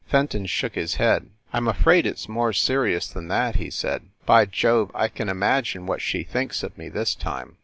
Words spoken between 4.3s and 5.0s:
Jove,